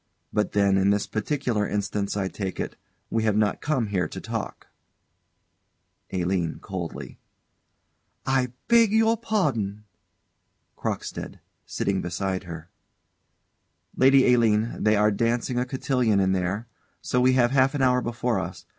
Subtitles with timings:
[0.33, 2.75] But then, in this particular instance, I take it,
[3.11, 4.65] we have not come here to talk?
[6.11, 6.57] ALINE.
[6.59, 7.19] [Coldly.]
[8.25, 9.83] I beg your pardon!
[10.75, 11.39] CROCKSTEAD.
[11.67, 12.71] [Sitting beside her.]
[13.95, 16.65] Lady Aline, they are dancing a cotillon in there,
[17.03, 18.65] so we have half an hour before us.